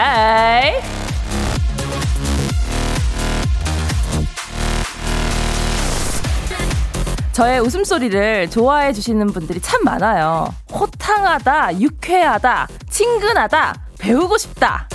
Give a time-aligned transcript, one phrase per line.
[0.00, 0.80] 헤이
[7.32, 14.88] 저의 웃음소리를 좋아해 주시는 분들이 참 많아요 호탕하다 유쾌하다 친근하다 배우고 싶다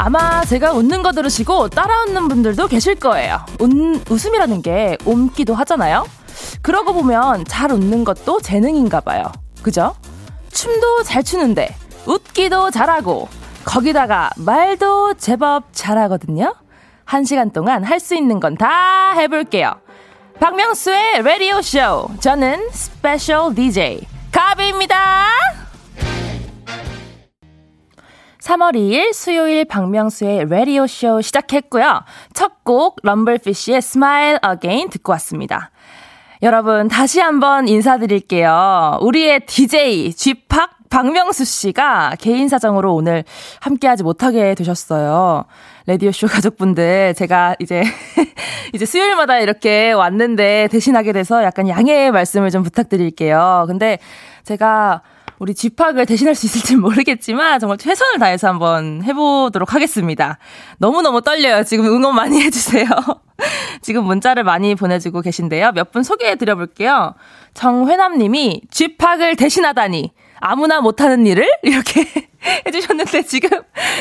[0.00, 3.40] 아마 제가 웃는 거 들으시고 따라 웃는 분들도 계실 거예요.
[3.58, 3.68] 웃,
[4.08, 6.06] 웃음이라는 게 옮기도 하잖아요.
[6.62, 9.30] 그러고 보면 잘 웃는 것도 재능인가 봐요.
[9.62, 9.94] 그죠?
[10.50, 11.74] 춤도 잘 추는데
[12.06, 13.28] 웃기도 잘하고
[13.64, 16.54] 거기다가 말도 제법 잘하거든요.
[17.04, 19.74] 한 시간 동안 할 수 있는 건 다 해볼게요.
[20.40, 22.08] 박명수의 라디오 쇼.
[22.20, 24.00] 저는 스페셜 DJ
[24.32, 25.26] 가비입니다.
[28.40, 32.02] 3월 2일 수요일 박명수의 라디오 쇼 시작했고요.
[32.34, 35.70] 첫 곡 럼블피쉬의 Smile Again 듣고 왔습니다.
[36.42, 38.98] 여러분 다시 한번 인사드릴게요.
[39.00, 43.24] 우리의 DJ 쥐팍 박명수 씨가 개인 사정으로 오늘
[43.60, 45.44] 함께하지 못하게 되셨어요.
[45.86, 47.82] 라디오쇼 가족분들, 제가 이제,
[48.72, 53.64] 이제 수요일마다 이렇게 왔는데 대신하게 돼서 약간 양해의 말씀을 좀 부탁드릴게요.
[53.66, 53.98] 근데
[54.44, 55.02] 제가
[55.38, 60.38] 우리 집학을 대신할 수 있을지 모르겠지만 정말 최선을 다해서 한번 해보도록 하겠습니다.
[60.78, 61.62] 너무너무 떨려요.
[61.64, 62.86] 지금 응원 많이 해주세요.
[63.82, 65.72] 지금 문자를 많이 보내주고 계신데요.
[65.72, 67.14] 몇 분 소개해 드려볼게요.
[67.54, 70.12] 정회남 님이 집학을 대신하다니.
[70.40, 72.04] 아무나 못하는 일을 이렇게
[72.66, 73.50] 해주셨는데 지금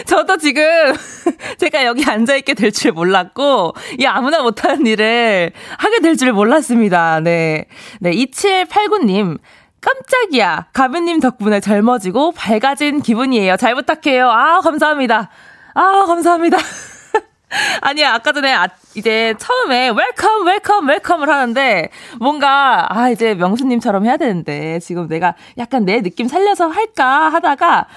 [0.06, 0.64] 저도 지금
[1.58, 7.20] 제가 여기 앉아 있게 될 줄 몰랐고 이 아무나 못하는 일을 하게 될 줄 몰랐습니다.
[7.22, 7.66] 네.
[8.00, 9.38] 네, 2789님.
[9.82, 10.68] 깜짝이야.
[10.74, 13.58] 가비님 덕분에 젊어지고 밝아진 기분이에요.
[13.58, 14.30] 잘 부탁해요.
[14.30, 15.30] 아, 감사합니다.
[15.74, 16.58] 아, 감사합니다.
[17.82, 21.90] 아니야, 아까 전에 아, 이제 처음에 welcome, welcome, welcome을 하는데
[22.20, 27.88] 뭔가, 아, 이제 명수님처럼 해야 되는데 지금 내가 약간 내 느낌 살려서 할까 하다가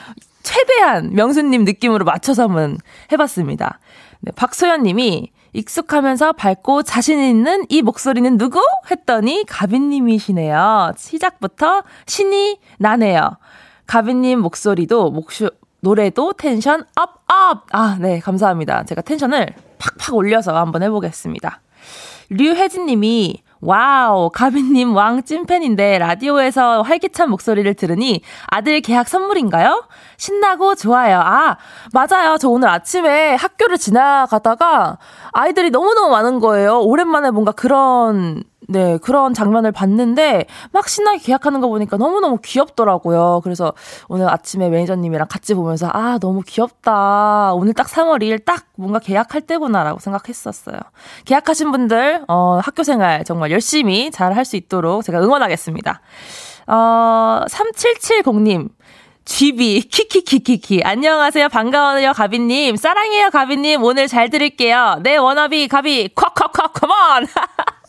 [0.42, 2.78] 최대한 명수님 느낌으로 맞춰서 한번
[3.12, 3.78] 해봤습니다.
[4.20, 8.61] 네, 박소연 님이 익숙하면서 밝고 자신 있는 이 목소리는 누구?
[8.91, 10.92] 했더니 가비님이시네요.
[10.97, 13.37] 시작부터 신이 나네요.
[13.86, 15.50] 가비님 목소리도 목쇼,
[15.81, 17.66] 노래도 tension up, up!
[17.72, 18.84] 아, 네, 감사합니다.
[18.84, 21.61] 제가 tension을 팍팍 올려서 한번 해보겠습니다.
[22.31, 29.84] 류혜진 님이 wow, 가비님 왕 찐팬인데 라디오에서 활기찬 목소리를 들으니 아들 개학 선물인가요?
[30.16, 31.21] 신나고 좋아요.
[31.21, 31.59] 아,
[31.93, 32.38] 맞아요.
[32.38, 34.97] 저 오늘 아침에 학교를 지나가다가
[35.32, 36.81] 아이들이 너무너무 많은 거예요.
[36.81, 43.41] 오랜만에 뭔가 그런 네, 그런 장면을 봤는데 막 신나게 계약하는 거 보니까 너무너무 귀엽더라고요.
[43.42, 43.72] 그래서
[44.08, 47.53] 오늘 아침에 매니저님이랑 같이 보면서 아, 너무 귀엽다.
[47.54, 50.78] 오늘 딱 3월 2일 딱 뭔가 계약할 때구나라고 생각했었어요.
[51.25, 56.00] 계약하신 분들, 어, 학교 생활 정말 열심히 잘 할 수 있도록 제가 응원하겠습니다.
[56.69, 58.69] 어, 3770님.
[59.25, 60.82] 쥐비, 키키키키키.
[60.84, 61.48] 안녕하세요.
[61.50, 62.76] 반가워요, 가비님.
[62.76, 63.82] 사랑해요, 가비님.
[63.84, 65.00] 오늘 잘 들을게요.
[65.02, 67.26] 네, 워너비, 가비, 콱콱콱, 컴온!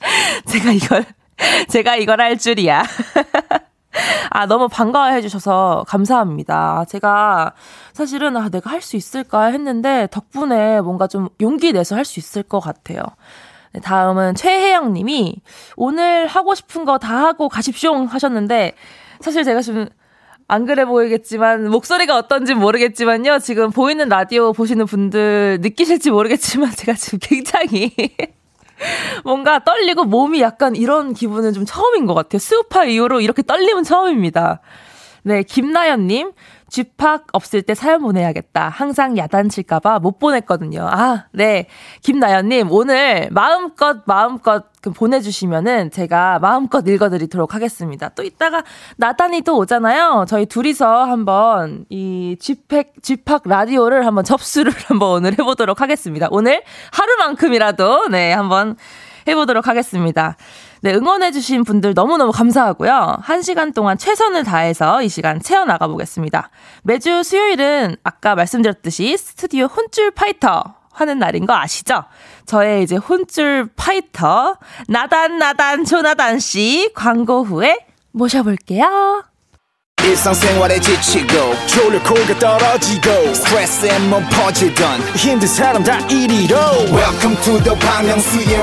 [0.46, 1.04] 제가 이걸,
[1.68, 2.82] 제가 이걸 할 줄이야.
[4.30, 6.84] 아, 너무 반가워해 주셔서 감사합니다.
[6.88, 7.52] 제가
[7.92, 12.42] 사실은 아, 내가 할 수 있을까 했는데 덕분에 뭔가 좀 용기 내서 할 수 있을
[12.42, 13.02] 것 같아요.
[13.72, 15.36] 네, 다음은 최혜영 님이
[15.76, 18.74] 오늘 하고 싶은 거 다 하고 가십쇼 하셨는데
[19.20, 19.88] 사실 제가 지금
[20.48, 23.38] 안 그래 보이겠지만 목소리가 어떤지 모르겠지만요.
[23.40, 27.92] 지금 보이는 라디오 보시는 분들 느끼실지 모르겠지만 제가 지금 굉장히
[29.24, 32.38] 뭔가 떨리고 몸이 약간 이런 기분은 좀 처음인 것 같아요.
[32.38, 34.60] 스우파 이후로 이렇게 떨림은 처음입니다.
[35.22, 36.32] 네, 김나연님.
[36.70, 38.68] 쥐팍 없을 때 사연 보내야겠다.
[38.68, 40.86] 항상 야단칠까봐 못 보냈거든요.
[40.88, 41.66] 아, 네.
[42.00, 48.08] 김나연님, 오늘 마음껏, 마음껏 그 보내주시면은 제가 마음껏 읽어드리도록 하겠습니다.
[48.10, 48.62] 또 이따가
[48.96, 50.24] 나단이 또 오잖아요.
[50.26, 56.28] 저희 둘이서 한번 이 쥐팍, 쥐팍 라디오를 한번 접수를 한번 오늘 해보도록 하겠습니다.
[56.30, 56.62] 오늘
[56.92, 58.76] 하루만큼이라도, 네, 한번
[59.28, 60.36] 해보도록 하겠습니다.
[60.80, 63.18] 네, 응원해주신 분들 너무너무 감사하고요.
[63.20, 66.48] 한 시간 동안 최선을 다해서 이 시간 채워나가 보겠습니다.
[66.84, 72.04] 매주 수요일은 아까 말씀드렸듯이 스튜디오 혼쭐 파이터 하는 날인 거 아시죠?
[72.46, 74.56] 저의 이제 혼쭐 파이터,
[74.88, 77.78] 나단, 나단, 조나단 씨 광고 후에
[78.12, 79.24] 모셔볼게요.
[80.80, 81.54] 지치고,
[82.38, 83.10] 떨어지고,
[84.30, 85.00] 퍼지던,
[86.90, 88.08] welcome to the Bang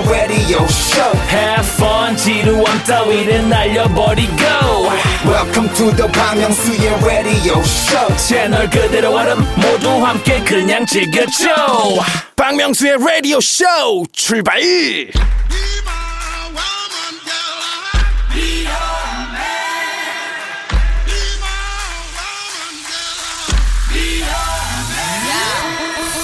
[0.10, 4.87] radio show Have fun 지루함 따위를 날려버리고
[5.28, 11.48] welcome to the Myung-soo's radio show 채널 그대로 얼음 모두 함께 그냥 즐겨줘
[12.36, 13.66] 박명수의 라디오 쇼
[14.14, 14.62] 출발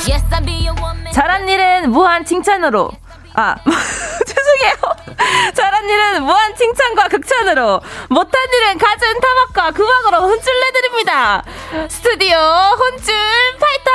[0.08, 1.12] Yes, I be a woman.
[1.14, 2.92] 잘한 일은 무한 칭찬으로.
[3.36, 3.56] 아,
[4.64, 4.74] 죄송해요.
[5.54, 7.82] 잘한 일은 무한 칭찬과 극찬으로.
[8.10, 11.44] 못한 일은 갖은 타박과 구박으로 혼쭐 내드립니다.
[11.90, 13.14] 스튜디오 혼쭐
[13.60, 13.92] 파이터!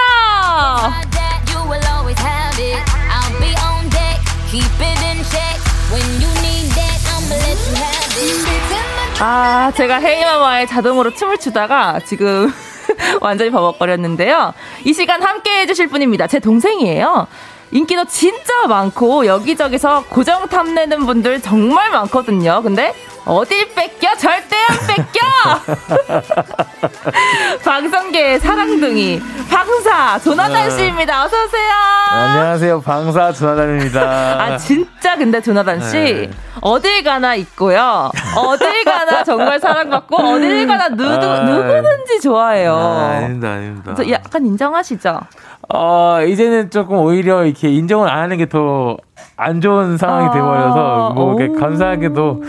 [9.20, 12.52] 아, 제가 헤이마마의 자동으로 춤을 추다가 지금
[13.20, 14.54] 완전히 버벅거렸는데요.
[14.84, 16.26] 이 시간 함께 해주실 분입니다.
[16.26, 17.26] 제 동생이에요.
[17.70, 22.62] 인기도 진짜 많고 여기저기서 고정 탐내는 분들 정말 많거든요.
[22.62, 22.94] 근데
[23.26, 24.16] 어딜 뺏겨?
[24.16, 25.20] 절대 안 뺏겨!
[27.62, 29.20] 방송계의 사랑둥이
[29.50, 31.24] 방사 조나단 씨입니다.
[31.24, 31.70] 어서 오세요.
[32.10, 32.80] 안녕하세요.
[32.80, 34.00] 방사 조나단입니다.
[34.00, 36.30] 아 진짜 근데 조나단 씨 네.
[36.62, 38.10] 어딜 가나 있고요.
[38.34, 41.40] 어딜 가나 정말 사랑받고 어딜 가나 누구 아.
[41.40, 42.74] 누구든지 좋아해요.
[42.74, 44.10] 아, 아닙니다, 아닙니다.
[44.10, 45.20] 약간 인정하시죠?
[45.74, 48.96] 어, 이제는 조금 오히려 이렇게 인정을 안 하는 게 더
[49.40, 51.60] 안 좋은 상황이 아, 돼버려서 뭐 이렇게 오.
[51.60, 52.42] 감사하게도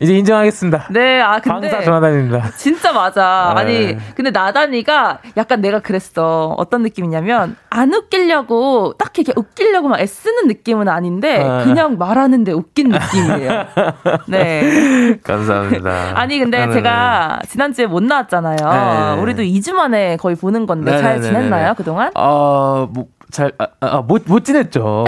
[0.00, 0.88] 이제 인정하겠습니다.
[0.90, 2.50] 네, 아 근데 방사 조나단입니다.
[2.56, 3.52] 진짜 맞아.
[3.54, 3.60] 네.
[3.60, 6.54] 아니 근데 나단이가 약간 내가 그랬어.
[6.58, 11.62] 어떤 느낌이냐면 안 웃기려고 딱히 이렇게 웃기려고 막 애쓰는 느낌은 아닌데 아.
[11.62, 13.64] 그냥 말하는데 웃긴 느낌이에요.
[14.26, 15.18] 네.
[15.22, 16.12] 감사합니다.
[16.14, 16.74] 아니 근데 네네네.
[16.74, 18.56] 제가 지난주에 못 나왔잖아요.
[19.16, 19.22] 네.
[19.22, 21.22] 우리도 2주 만에 거의 보는 건데 잘 네네네네.
[21.28, 22.10] 지냈나요 그동안?
[22.14, 22.88] 뭐,
[23.30, 25.04] 잘, 아, 아, 못, 못 지냈죠.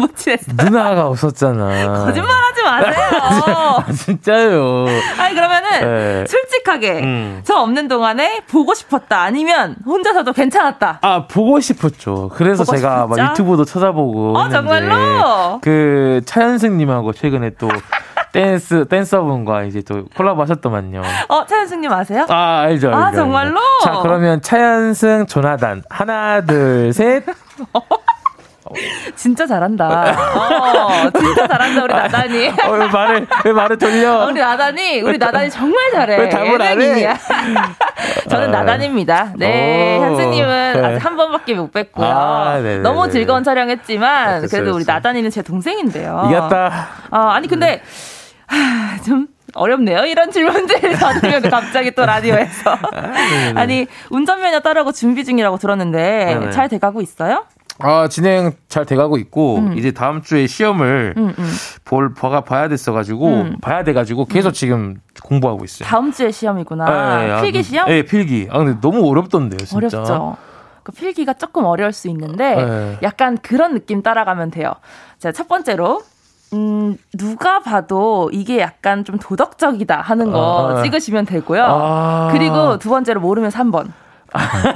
[0.00, 0.52] 못 지냈어.
[0.56, 2.04] 누나가 없었잖아.
[2.06, 3.84] 거짓말하지 마세요.
[3.94, 4.86] 진짜요.
[5.18, 6.26] 아니 그러면은 네.
[6.26, 7.40] 솔직하게 음.
[7.44, 10.98] 저 없는 동안에 보고 싶었다 아니면 혼자서도 괜찮았다.
[11.02, 12.30] 아 보고 싶었죠.
[12.34, 13.22] 그래서 보고 제가 싶었죠?
[13.22, 14.36] 막 유튜브도 찾아보고.
[14.38, 15.60] 어, 정말로?
[15.62, 17.68] 그 차현승님하고 최근에 또
[18.32, 21.02] 댄스 댄서분과 이제 또 콜라보 하셨더만요.
[21.28, 22.26] 어 차현승님 아세요?
[22.28, 22.88] 아 알죠.
[22.88, 23.16] 알죠, 아, 알죠.
[23.16, 23.60] 정말로?
[23.82, 27.24] 자 그러면 차현승 조나단 하나 둘 셋.
[29.16, 30.16] 진짜 잘한다.
[30.34, 32.48] 어, 진짜 잘한다 우리 나단이.
[32.64, 34.26] 어, 왜 말을 왜 말을 돌려?
[34.26, 36.16] 우리 나단이 우리 나단이 정말 잘해.
[36.18, 37.14] 왜 답을 안 해?
[38.28, 38.58] 저는 아.
[38.60, 39.32] 나단입니다.
[39.36, 40.02] 네, 오.
[40.04, 40.84] 현수님은 네.
[40.86, 42.02] 아직 한 번밖에 못 뵀고요.
[42.04, 42.78] 아, 네네네.
[42.82, 44.84] 너무 즐거운 촬영했지만 그래도 우리.
[44.86, 46.26] 나단이는 제 동생인데요.
[46.28, 46.88] 이겼다.
[47.10, 47.82] 아, 아니 근데
[48.46, 50.04] 하, 좀 어렵네요.
[50.04, 52.78] 이런 질문들 받으면 갑자기 또 라디오에서.
[53.56, 56.50] 아니 운전면허 따라고 준비 중이라고 들었는데.
[56.52, 57.44] 잘 돼가고 있어요?
[57.82, 61.50] 아 진행 잘 돼가고 있고 이제 다음 주에 시험을 음, 음.
[61.84, 63.56] 볼 봐가 봐야 됐어가지고 음.
[63.60, 65.88] 봐야 돼가지고 계속 지금 공부하고 있어요.
[65.88, 66.84] 다음 주에 시험이구나.
[66.84, 67.88] 네, 아, 필기 시험?
[67.88, 68.48] 네, 필기.
[68.50, 69.76] 아 근데 너무 어렵던데요, 진짜.
[69.76, 70.36] 어렵죠.
[70.82, 72.98] 그 필기가 조금 어려울 수 있는데 네.
[73.02, 74.72] 약간 그런 느낌 따라가면 돼요.
[75.18, 76.02] 자, 첫 번째로
[76.52, 80.82] 음, 누가 봐도 이게 약간 좀 도덕적이다 하는 거 아.
[80.82, 81.64] 찍으시면 되고요.
[81.64, 82.28] 아.
[82.32, 83.88] 그리고 두 번째로 모르면 3번.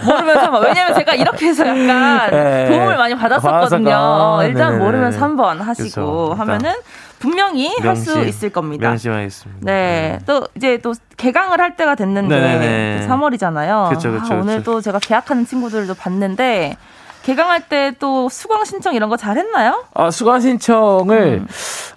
[0.04, 0.62] 모르면 3번.
[0.64, 2.66] 왜냐면 제가 이렇게 해서 약간 네.
[2.68, 3.84] 도움을 많이 받았었거든요.
[3.90, 4.34] 받았었구나.
[4.36, 4.84] 어, 일단 네네네.
[4.84, 6.34] 모르면 3번 하시고 그쵸.
[6.38, 6.72] 하면은
[7.20, 8.88] 분명히 할 수 있을 겁니다.
[8.88, 9.60] 명심하겠습니다.
[9.64, 10.18] 네.
[10.26, 13.06] 또 이제 또 개강을 할 때가 됐는데 네네네.
[13.08, 13.88] 3월이잖아요.
[13.90, 14.72] 그쵸, 그쵸, 오늘 그쵸.
[14.72, 16.76] 또 제가 계약하는 친구들도 봤는데
[17.22, 19.84] 개강할 때 또 수강 신청 이런 거 잘했나요?
[19.94, 21.46] 아, 수강 신청을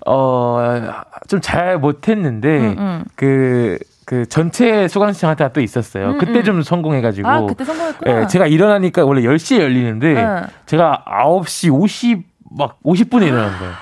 [0.05, 3.03] 어좀 잘 못했는데 음, 음.
[3.15, 3.77] 그.
[4.07, 6.11] 그 전체 수강 신청할 때가 또 있었어요.
[6.11, 6.43] 음, 그때 음.
[6.45, 7.27] 좀 성공해가지고.
[7.27, 8.21] 아 그때 성공했구나.
[8.21, 10.41] 예, 제가 일어나니까 원래 10시에 열리는데 네.
[10.65, 12.23] 제가 9시 50,
[12.57, 13.73] 막 50분에 일어난 거예요.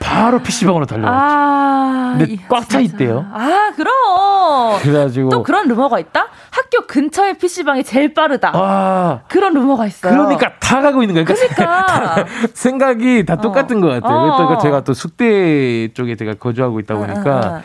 [0.00, 1.16] 바로 PC방으로 달려갔죠.
[1.18, 2.80] 아, 근데 이- 꽉차 진짜.
[2.80, 3.24] 있대요.
[3.32, 4.78] 아 그럼.
[4.82, 5.30] 그래가지고.
[5.30, 6.26] 또 그런 루머가 있다?
[6.50, 8.52] 학교 근처에 PC방이 제일 빠르다.
[8.54, 10.12] 아, 그런 루머가 있어요.
[10.12, 11.24] 그러니까 다 가고 있는 거예요.
[11.24, 12.26] 그러니까.
[12.52, 14.14] 생각이 다 똑같은 것 같아요.
[14.14, 14.36] 어.
[14.36, 17.62] 그러니까 제가 또 숙대 쪽에 제가 거주하고 있다 보니까 응.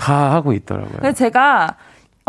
[0.00, 0.96] 다 하고 있더라고요.
[0.98, 1.76] 그래서 제가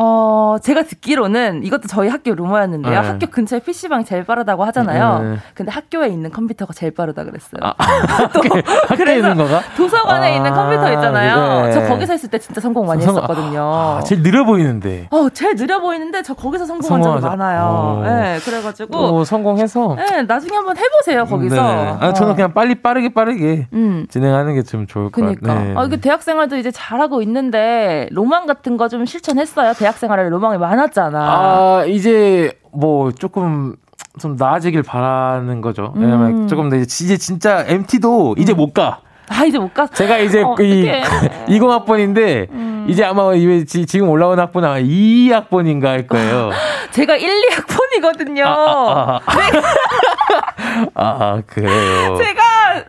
[0.03, 3.01] 어, 제가 듣기로는 이것도 저희 학교 루머였는데요.
[3.01, 3.08] 네.
[3.08, 5.20] 학교 근처에 PC방이 제일 빠르다고 하잖아요.
[5.20, 5.38] 네.
[5.53, 7.62] 근데 학교에 있는 컴퓨터가 제일 빠르다 그랬어요.
[7.62, 9.62] 아, 학교에, 학교에 있는 거가?
[9.77, 11.65] 도서관에 아, 있는 컴퓨터 있잖아요.
[11.67, 11.72] 네.
[11.72, 13.62] 저 거기서 했을 때 진짜 성공 많이 성공- 했었거든요.
[13.62, 15.08] 아, 제일 느려 보이는데.
[15.12, 17.25] 어, 제일 느려 보이는데 저 거기서 성공한 적이.
[17.25, 17.62] 많아요.
[17.63, 18.03] 어.
[18.03, 19.96] 네, 그래가지고 또 성공해서.
[19.96, 21.55] 네, 나중에 한번 해보세요 거기서.
[21.55, 21.96] 네.
[22.00, 22.36] 아, 저는 어.
[22.36, 24.08] 그냥 빨리 빠르게 빠르게 음.
[24.10, 25.48] 진행하는 게 좀 좋을 것 그니까.
[25.55, 25.67] 같아요.
[25.70, 25.74] 네.
[25.75, 29.74] 아, 이게 대학생활도 이제 잘하고 있는데, 로망 같은 거 좀 실천했어요?
[29.74, 31.19] 대학 생활에 로망이 많았잖아.
[31.19, 33.75] 아, 이제 뭐 조금
[34.19, 35.93] 좀 나아지길 바라는 거죠.
[35.95, 36.48] 왜냐면 음.
[36.48, 39.00] 조금 더 이제, 진짜 MT도 이제 못 가.
[39.29, 39.93] 아, 이제 못 갔어.
[39.93, 41.03] 제가 이제 어, 이 어떡해.
[41.48, 46.50] 20학번인데 이제 아마 이 지- 지금 올라온 학번은 아마 2 학번인가 할 거예요.
[46.91, 48.43] 제가 1, 2 학번이거든요.
[48.45, 49.19] 아,
[50.95, 52.17] 아, 그래요.
[52.17, 52.41] 제가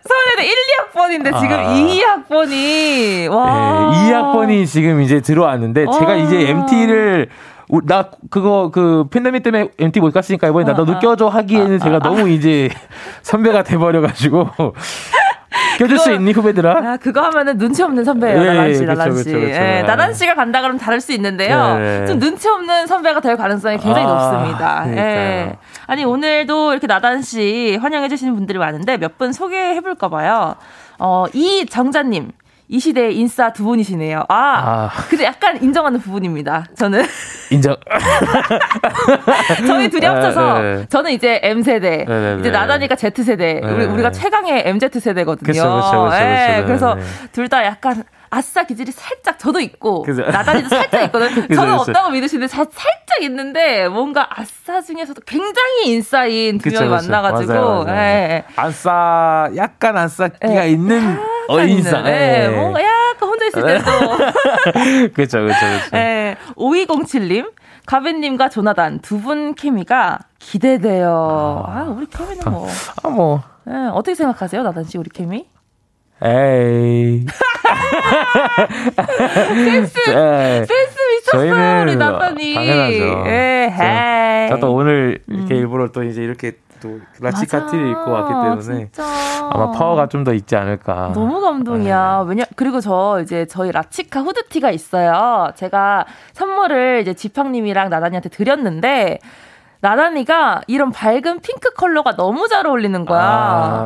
[0.02, 0.54] 서울대 1,
[0.92, 1.74] 2학번인데 지금 아.
[1.74, 3.90] 2, 2학번이 와.
[3.90, 6.16] 네, 2학번이 지금 이제 들어왔는데 제가 아.
[6.16, 7.28] 이제 MT를
[7.84, 10.98] 나 그거 그 팬데믹 때문에 MT 못 갔으니까 이번에 나도 아, 아.
[10.98, 12.68] 껴줘 하기에는 제가 너무 이제
[13.22, 14.50] 선배가 돼버려가지고
[15.78, 16.70] 껴줄 수 있니 후배들아?
[16.92, 19.30] 아, 그거 하면은 눈치 없는 선배예요, 예, 나단 씨, 나단 씨.
[19.34, 21.78] 예, 나단 씨가 간다 그러면 다를 수 있는데요.
[21.78, 22.06] 네.
[22.06, 24.84] 좀 눈치 없는 선배가 될 가능성이 굉장히 아, 높습니다.
[24.88, 24.94] 예.
[24.94, 25.56] 그러니까요.
[25.86, 30.54] 아니, 오늘도 이렇게 나단 씨 환영해 주시는 분들이 많은데 몇 분 소개해 볼까 봐요.
[30.98, 32.30] 어, 이 정자님.
[32.72, 34.20] 이 시대의 인싸 두 분이시네요.
[34.30, 34.90] 아, 아.
[35.10, 36.64] 근데 약간 인정하는 부분입니다.
[36.74, 37.04] 저는.
[37.50, 37.76] 인정.
[39.66, 40.86] 저희 둘이 합쳐서 네, 네.
[40.88, 42.58] 저는 이제 M 세대, 네, 네, 이제 네.
[42.58, 43.92] 나다니까 Z 세대, 네, 우리 네.
[43.92, 45.46] 우리가 최강의 MZ 세대거든요.
[45.46, 46.16] 그쵸, 그쵸, 그쵸, 그쵸.
[46.16, 47.02] 예, 네, 그래서 네.
[47.32, 50.22] 둘다 약간 아싸 기질이 살짝 저도 있고 그죠.
[50.22, 51.28] 나다니도 살짝 있거든.
[51.46, 51.74] 그죠, 저는.
[51.74, 57.98] 없다고 믿으시는데 자- 살짝 있는데 뭔가 아싸 중에서도 굉장히 인싸인 두 명이 만나가지고 맞아요, 맞아요.
[57.98, 58.44] 예.
[58.56, 60.70] 안싸 약간 안싸기가 예.
[60.70, 61.18] 있는
[61.52, 61.98] 어인싸.
[61.98, 63.84] 있는, 예, 뭔가 약간 혼자 있을 때도
[65.14, 65.96] 그렇죠, 그렇죠, 그렇죠.
[65.96, 67.52] 예, 5207님,
[67.86, 71.64] 가벤님과 조나단 두 분 케미가 기대돼요.
[71.66, 72.68] 아, 우리 케미는 뭐.
[73.02, 73.42] 아 뭐.
[73.68, 75.46] 예, 어떻게 생각하세요, 나단 씨, 우리 케미?
[76.24, 77.26] 에이.
[79.64, 79.94] 센스.
[80.04, 82.54] 센스 미쳤어요, 우리 나단이.
[82.54, 83.24] 당연하죠.
[83.26, 84.48] 예, 헤이.
[84.50, 89.04] 저도 오늘 이렇게 일부러 또 이제 이렇게 또 라치 카티를 입고 왔기 때문에 진짜.
[89.50, 91.12] 아마 파워가 좀 더 있지 않을까.
[91.14, 92.24] 너무 감동이야.
[92.26, 95.50] 왜냐 그리고 저 이제 저희 라치카 후드티가 있어요.
[95.56, 99.18] 제가 선물을 이제 지팡님이랑 나단이한테 드렸는데
[99.80, 103.20] 나단이가 이런 밝은 핑크 컬러가 너무 잘 어울리는 거야.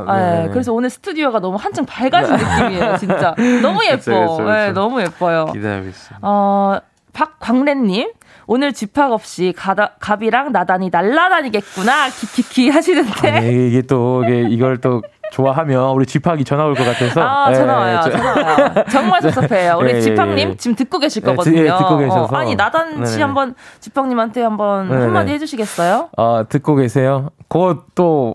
[0.07, 0.49] 아, 예, 네.
[0.51, 3.35] 그래서 오늘 스튜디오가 너무 한층 밝아진 느낌이에요, 진짜.
[3.63, 3.97] 너무 예뻐.
[3.97, 4.51] 그쵸, 그쵸, 그쵸.
[4.59, 5.47] 예, 너무 예뻐요.
[5.47, 6.19] 기대하고 있습니다.
[6.21, 6.79] 어,
[7.15, 8.13] 박광래님.
[8.49, 12.09] 오늘 쥐팍 없이 가다, 갑이랑 나단이 날라다니겠구나.
[12.11, 13.31] 키키키 하시는데.
[13.31, 17.21] 아니, 이게 또 이게 이걸 또 좋아하면 우리 쥐팍이 전화 올 것 같아서.
[17.21, 18.01] 아, 예, 전화 와요.
[18.05, 18.85] 저- 전화 와요.
[18.91, 19.79] 정말 섭섭해요.
[19.81, 20.57] 우리 예, 예, 지팡님 예.
[20.57, 21.61] 지금 듣고 계실 예, 지- 거거든요.
[21.63, 22.35] 예, 듣고 계셔서.
[22.35, 23.23] 어, 아니 나단 씨 네네.
[23.23, 25.03] 한번 지팡님한테 한번 네네.
[25.03, 26.11] 한마디 해주시겠어요?
[26.17, 27.31] 어, 듣고 계세요.
[27.49, 28.35] 곧 또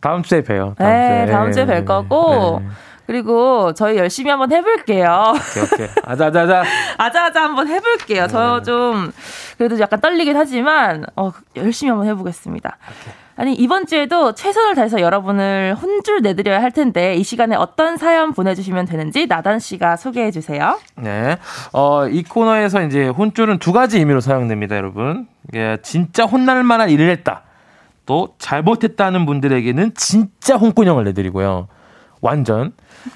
[0.00, 0.74] 다음 주에 봬요.
[0.78, 1.32] 다음 네, 주에.
[1.32, 2.60] 다음 주에 뵐 거고.
[2.62, 2.68] 네.
[3.12, 5.34] 그리고 저희 열심히 한번 해볼게요.
[5.36, 5.88] 오케이, 오케이.
[6.06, 6.64] 아자자자.
[6.96, 8.26] 아자아자 한번 해볼게요.
[8.26, 8.62] 저 네.
[8.62, 9.12] 좀
[9.58, 12.78] 그래도 약간 떨리긴 하지만 어, 열심히 한번 해보겠습니다.
[13.36, 18.86] 아니 이번 주에도 최선을 다해서 여러분을 혼줄 내드려야 할 텐데 이 시간에 어떤 사연 보내주시면
[18.86, 20.78] 되는지 나단 씨가 소개해 주세요.
[20.96, 21.36] 네.
[21.74, 25.26] 어, 이 코너에서 이제 혼줄은 두 가지 의미로 사용됩니다, 여러분.
[25.54, 27.42] 예, 진짜 혼날 만한 일을 했다.
[28.06, 31.68] 또 잘못했다는 분들에게는 진짜 홍군형을 내드리고요.
[32.22, 32.72] 완전.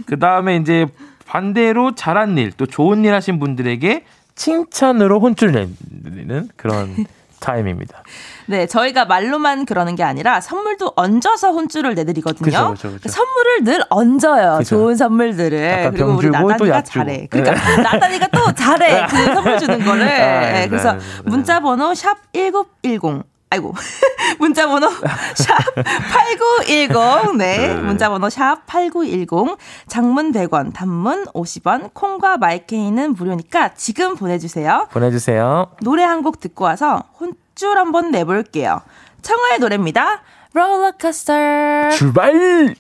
[0.07, 0.87] 그 다음에 이제
[1.27, 6.95] 반대로 잘한 일, 또 좋은 일 하신 분들에게 칭찬으로 혼줄 내드리는 그런
[7.41, 8.03] 타임입니다.
[8.47, 12.45] 네, 저희가 말로만 그러는 게 아니라 선물도 얹어서 혼줄을 내드리거든요.
[12.45, 13.09] 그쵸, 그쵸, 그쵸.
[13.09, 14.59] 선물을 늘 얹어요.
[14.59, 14.69] 그쵸.
[14.77, 15.91] 좋은 선물들을.
[15.91, 16.83] 그리고 병 우리 나단이가.
[16.83, 17.27] 잘해.
[17.31, 19.07] 그러니까 나단이가 또 잘해.
[19.07, 20.03] 그 선물 주는 거를.
[20.09, 21.05] 아, 네, 네, 그래서 네, 네.
[21.31, 23.23] 문자 번호 샵 1910.
[23.57, 23.75] 아이고.
[24.39, 27.37] 문자 번호 샵 8910.
[27.39, 27.59] 네.
[27.69, 27.75] 네.
[27.75, 29.57] 문자 번호 샵 8910.
[29.89, 34.87] 장문 100원, 단문 50원, 콩과 마이케이는 무료니까 지금 보내 주세요.
[34.93, 35.71] 보내 주세요.
[35.83, 38.81] 노래 한 곡 듣고 와서 혼줄 한번 내 볼게요.
[39.23, 40.23] 청하의 노래입니다.
[40.55, 41.91] 롤러코스터.
[41.91, 42.75] 출발!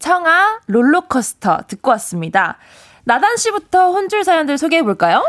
[0.00, 2.58] 청아 롤러코스터 듣고 왔습니다.
[3.04, 5.24] 나단 씨부터 혼줄 사연들 소개해 볼까요?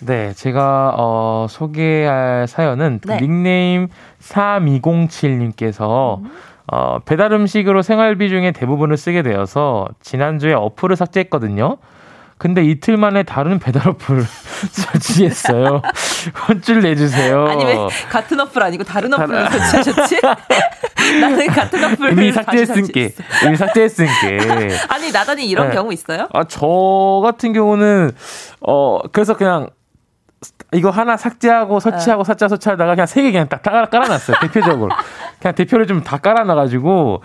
[0.00, 3.20] 네, 제가 어, 소개할 사연은 그 네.
[3.20, 3.88] 닉네임
[4.20, 6.20] 3207님께서
[6.68, 11.78] 어, 배달 음식으로 생활비 중에 대부분을 쓰게 되어서 지난주에 어플을 삭제했거든요.
[12.38, 14.22] 근데 이틀 만에 다른 배달 어플을
[14.70, 15.80] 설치했어요.
[16.48, 17.46] 혼줄 내주세요.
[17.46, 17.74] 아니 왜
[18.10, 20.20] 같은 어플 아니고 다른 어플을 설치하셨지?
[21.20, 23.22] 나는 같은 어플을 이미 삭제했으니까.
[23.46, 24.12] 이미 삭제했으니까.
[24.88, 25.74] 아니 나단이 이런 네.
[25.74, 26.28] 경우 있어요?
[26.34, 28.10] 아, 저 같은 경우는,
[28.60, 29.70] 어, 그래서 그냥
[30.72, 34.36] 이거 하나 삭제하고 설치하고 삭제 설치하다가 그냥 세 개 그냥 딱 깔아, 깔아 놨어요.
[34.42, 34.90] 대표적으로.
[35.40, 37.22] 그냥 대표를 좀 다 깔아놔가지고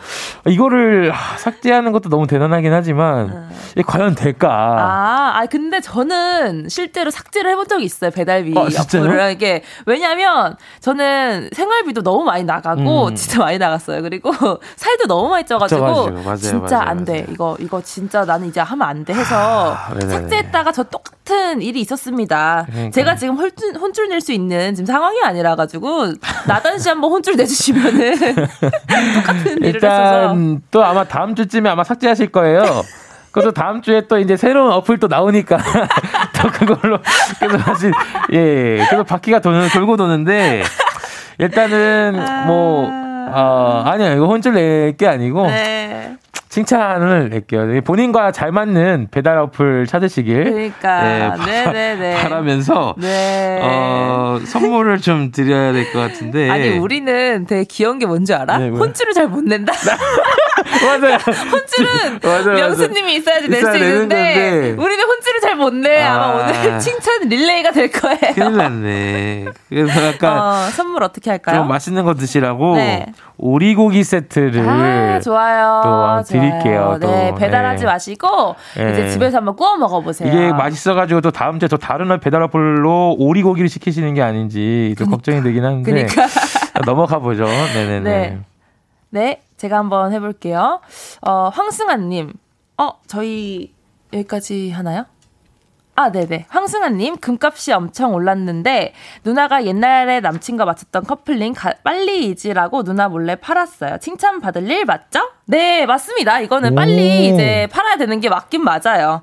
[0.47, 4.49] 이거를 하, 삭제하는 것도 너무 대단하긴 하지만 이게 과연 될까?
[4.49, 9.03] 아, 아 근데 저는 실제로 삭제를 해본 적이 있어요 배달비 아, 진짜요?
[9.03, 13.15] 어플을 이게 왜냐면 저는 생활비도 너무 많이 나가고 음.
[13.15, 14.31] 진짜 많이 나갔어요 그리고
[14.77, 17.25] 살도 너무 많이 쪄가지고 쪄가지고, 맞아요, 진짜 맞아요, 안돼 맞아요.
[17.29, 20.11] 이거 이거 진짜 나는 이제 하면 안 돼 해서 아, 네네네.
[20.21, 22.63] 삭제했다가 저 똑 같은 일이 있었습니다.
[22.65, 22.91] 그러니까요.
[22.91, 26.11] 제가 지금 혼줄, 혼줄 낼수 있는 지금 상황이 아니라 가지고
[26.47, 28.15] 나단 씨 한번 혼줄 내주시면은
[29.15, 30.35] 똑같은 일을 했어서
[30.71, 32.63] 또 아마 다음 주쯤에 아마 삭제하실 거예요.
[33.31, 35.57] 그래서 다음 주에 또 이제 새로운 어플 또 나오니까
[36.41, 36.99] 또 그걸로
[37.39, 37.91] 그래서 사실
[38.33, 40.63] 예 그래서 바퀴가 도는 돌고 도는데
[41.37, 42.89] 일단은 뭐
[43.33, 46.17] 어, 아니요 이거 혼쭐 낼 게 아니고 네.
[46.51, 47.81] 칭찬을 낼게요.
[47.81, 53.59] 본인과 잘 맞는 배달 어플 찾으시길 그러니까 바- 네네네 바라면서 네.
[53.63, 58.57] 어, 선물을 좀 드려야 될 것 같은데 아니 우리는 되게 귀여운 게 뭔지 알아?
[58.57, 58.69] 네?
[58.69, 59.71] 혼줄을 잘 못 낸다.
[60.83, 61.17] 맞아요.
[62.23, 62.53] 맞아요.
[62.57, 64.75] 명수님이 있어야지 낼 수 있는데.
[64.77, 66.01] 우리는 혼줄을 잘 못 내.
[66.01, 66.17] 아.
[66.17, 66.31] 마 아.
[66.33, 68.17] 오늘 칭찬 릴레이가 될 거예요.
[68.33, 69.45] 큰일 났네.
[69.69, 71.57] 그래서 약간 어, 선물 어떻게 할까요?
[71.57, 73.05] 좀 맛있는 거 드시라고 네.
[73.37, 75.81] 오리고기 세트를 아, 좋아요.
[75.83, 76.23] 또 좋아요.
[76.25, 77.07] 드릴게요, 또.
[77.07, 77.91] 네, 배달하지 네.
[77.91, 78.91] 마시고 네.
[78.93, 80.29] 이제 집에서 한번 구워 먹어보세요.
[80.29, 85.41] 이게 맛있어가지고 또 다음 주에 또 다른 배달 어플로 오리고기를 시키시는 게 아닌지 또 걱정이
[85.43, 86.27] 되긴 하는데 그러니까.
[86.85, 87.45] 넘어가 보죠.
[87.73, 87.99] 네네네.
[87.99, 88.39] 네.
[89.11, 90.81] 네, 제가 한번 해볼게요.
[91.21, 92.33] 어, 황승아님,
[92.77, 93.73] 어, 저희
[94.13, 95.05] 여기까지 하나요?
[95.95, 96.45] 아, 네네.
[96.47, 98.93] 황승아님, 금값이 엄청 올랐는데,
[99.25, 103.97] 누나가 옛날에 남친과 맞췄던 커플링 가- 빨리 잊으라고 누나 몰래 팔았어요.
[103.99, 105.29] 칭찬받을 일 맞죠?
[105.45, 106.39] 네, 맞습니다.
[106.39, 107.33] 이거는 빨리 오.
[107.33, 109.21] 이제 팔아야 되는 게 맞긴 맞아요.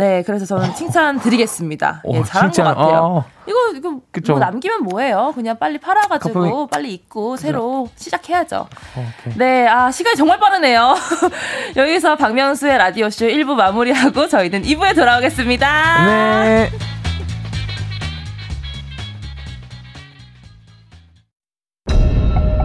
[0.00, 2.02] 네, 그래서 저는 칭찬 드리겠습니다.
[2.12, 2.74] 예, 오, 잘한 칭찬.
[2.74, 3.00] 것 같아요.
[3.02, 3.24] 어.
[3.46, 4.32] 이거, 이거 그쵸.
[4.32, 5.32] 뭐 남기면 뭐해요?
[5.34, 6.66] 그냥 빨리 팔아가지고 커플링.
[6.68, 8.66] 빨리 입고 새로 시작해야죠.
[8.96, 9.34] 오케이.
[9.36, 10.94] 네, 아, 시간이 정말 빠르네요.
[11.76, 16.04] 여기서 박명수의 라디오 쇼 1부 마무리하고 저희는 2부에 돌아오겠습니다.
[16.06, 16.70] 네.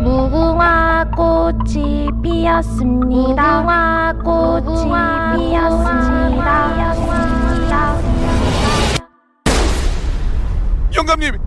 [0.04, 3.62] 무궁화 꽃이 피었습니다.
[3.62, 4.86] 무궁화 꽃이
[5.50, 7.05] 피었습니다.
[10.96, 11.38] 영감님,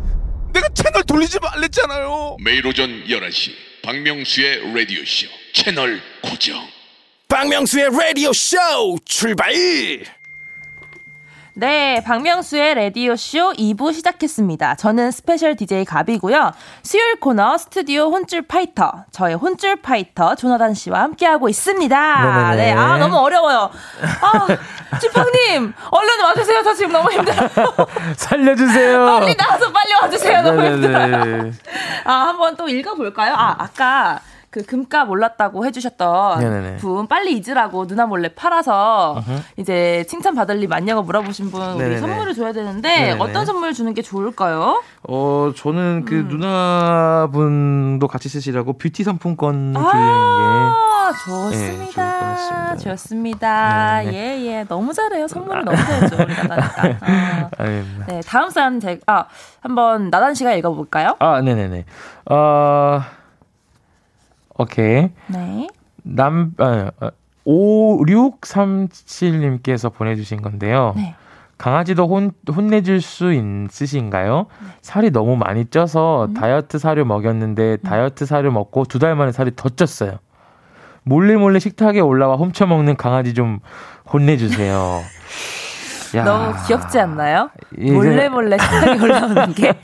[0.52, 2.36] 내가 채널 돌리지 말랬잖아요.
[2.42, 6.66] 매일 오전 11시 박명수의 라디오 쇼 채널 고정
[7.28, 8.56] 박명수의 라디오 쇼
[9.04, 9.52] 출발
[11.60, 14.76] 네, 박명수의 라디오쇼 2부 시작했습니다.
[14.76, 16.52] 저는 스페셜 DJ 가비고요.
[16.84, 22.52] 수요일 코너 스튜디오 혼쭐 파이터, 저의 혼쭐 파이터 조나단 씨와 함께하고 있습니다.
[22.54, 22.56] 네네네.
[22.64, 23.70] 네, 아, 너무 어려워요.
[24.22, 24.46] 아,
[25.00, 26.62] 지팍님, 얼른 와주세요.
[26.62, 27.48] 저 지금 너무 힘들어요.
[28.16, 29.04] 살려주세요.
[29.04, 30.42] 빨리 나와서 빨리 와주세요.
[30.42, 31.06] 너무 힘들어요.
[31.08, 31.52] 네네네.
[32.04, 33.34] 아, 한번 또 읽어볼까요?
[33.34, 34.20] 아, 아까
[34.58, 36.76] 그 금값 올랐다고 해주셨던 네네네.
[36.78, 39.22] 분 빨리 잊으라고 누나 몰래 팔아서
[39.56, 41.98] 이제 칭찬 받을 일 많냐고 물어보신 분 우리 네네네.
[42.00, 43.20] 선물을 줘야 되는데 네네네.
[43.20, 44.82] 어떤 선물 주는 게 좋을까요?
[45.08, 46.28] 어, 저는 그 음.
[46.28, 49.96] 누나분도 같이 쓰시라고 뷰티 상품권 드리는 게.
[49.96, 52.76] 아, 네, 좋습니다.
[52.76, 54.00] 좋습니다.
[54.02, 54.64] 네, 예, 예.
[54.64, 55.28] 너무 잘해요.
[55.28, 56.16] 선물을 너무 잘해줘.
[56.16, 56.82] 우리 나다니까.
[57.58, 57.64] 아.
[58.08, 59.24] 네, 다음 사연 제가, 아,
[59.60, 61.16] 한번 나단 씨가 읽어볼까요?
[61.20, 61.84] 아, 네네네.
[62.30, 63.00] 어,
[64.58, 65.08] 오케이.
[65.28, 65.68] 네.
[66.02, 66.90] 남, 아,
[67.46, 70.92] 5637님께서 보내주신 건데요.
[70.96, 71.14] 네.
[71.56, 74.46] 강아지도 혼, 혼내줄 수 있으신가요?
[74.80, 76.34] 살이 너무 많이 쪄서 음.
[76.34, 80.18] 다이어트 사료 먹였는데 다이어트 사료 먹고 두 달 만에 살이 더 쪘어요.
[81.02, 83.58] 몰래 몰래 식탁에 올라와 훔쳐먹는 강아지 좀
[84.12, 85.00] 혼내주세요.
[86.14, 86.24] 야.
[86.24, 87.50] 너무 귀엽지 않나요?
[87.78, 89.74] 몰래 몰래 식탁에 올라오는 게.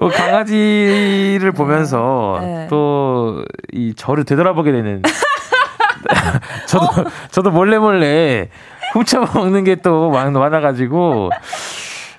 [0.00, 2.66] 어, 강아지를 보면서 네.
[2.68, 5.02] 또이 저를 되돌아보게 되는.
[6.66, 7.04] 저도 어?
[7.30, 8.48] 저도 몰래 몰래
[8.92, 11.30] 훔쳐 먹는 게 또 많아가지고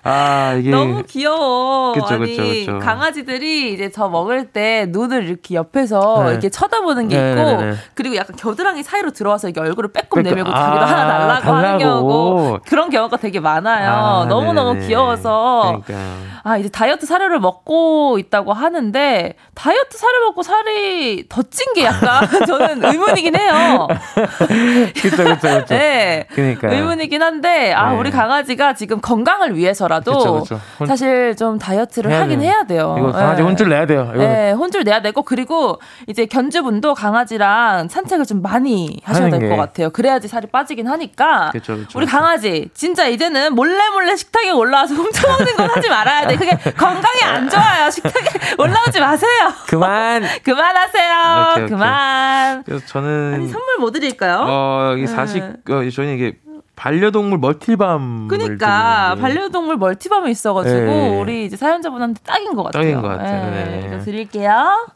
[0.09, 1.93] 아 이게 너무 귀여워.
[1.93, 2.43] 그쵸, 아니, 그쵸,
[2.73, 2.79] 그쵸.
[2.79, 6.31] 강아지들이 이제 저 먹을 때 눈을 이렇게 옆에서 네.
[6.31, 7.77] 이렇게 쳐다보는 게 네, 있고, 네, 네.
[7.93, 10.23] 그리고 약간 겨드랑이 사이로 들어와서 이게 얼굴을 빼꼼.
[10.23, 11.79] 내밀고 아, 자기도 하나 달라고 하는 달라고.
[11.79, 13.89] 경우고, 그런 경우가 되게 많아요.
[13.91, 14.87] 아, 너무 너무 네네네.
[14.87, 15.81] 귀여워서.
[15.85, 16.17] 그러니까요.
[16.43, 22.25] 아, 이제 다이어트 사료를 먹고 있다고 하는데, 다이어트 사료 먹고 살이 더 찐 게 약간
[22.47, 23.87] 저는 의문이긴 해요.
[25.01, 25.65] 그쵸 그쵸 그쵸.
[25.69, 26.25] 네.
[26.33, 26.73] 그러니까요.
[26.73, 27.97] 의문이긴 한데, 아, 네.
[27.97, 30.61] 우리 강아지가 지금 건강을 위해서라도 그쵸, 그쵸.
[30.79, 32.49] 혼- 사실 좀 다이어트를 하긴 돼요.
[32.49, 32.95] 해야 돼요.
[32.97, 33.45] 이거 강아지 예.
[33.45, 34.09] 혼쭐 내야 돼요.
[34.15, 39.49] 이거 네, 혼쭐 내야 되고 그리고 이제 견주분도 강아지랑 산책을 좀 많이 하셔야 될 게.
[39.49, 39.89] 것 같아요.
[39.89, 41.49] 그래야지 살이 빠지긴 하니까.
[41.51, 42.05] 그쵸, 그쵸, 우리.
[42.05, 46.35] 강아지 진짜 이제는 몰래 몰래 식탁에 올라와서 훔쳐먹는 건 하지 말아야 돼.
[46.37, 47.89] 그게 건강에 안 좋아요.
[47.89, 49.48] 식탁에 올라오지 마세요.
[49.67, 50.23] 그만.
[50.43, 51.51] 그만하세요.
[51.51, 51.69] 오케이, 오케이.
[51.69, 52.63] 그만.
[52.63, 54.45] 그래서 저는 아니 선물 뭐 드릴까요?
[54.47, 56.39] 어, 이게 사실 어, 저는 이게
[56.75, 61.19] 반려동물 멀티밤 그러니까 반려동물 멀티밤이 있어가지고 네.
[61.19, 62.83] 우리 이제 사연자분한테 딱인 것 같아요.
[62.83, 63.51] 딱인 것 같아요.
[63.51, 63.99] 네, 네.
[63.99, 64.87] 드릴게요.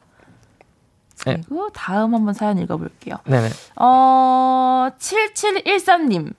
[1.25, 1.41] 네.
[1.47, 3.17] 그리고 다음 한번 사연 읽어볼게요.
[3.25, 3.49] 네네.
[3.77, 6.33] 어, 7713님,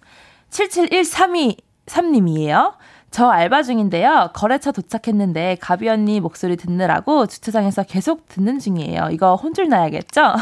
[0.51, 2.75] 77132, 3님이에요.
[3.15, 4.31] 저 알바 중인데요.
[4.33, 9.11] 거래처 도착했는데 가비 언니 목소리 듣느라고 주차장에서 계속 듣는 중이에요.
[9.13, 10.35] 이거 혼쭐 나야겠죠?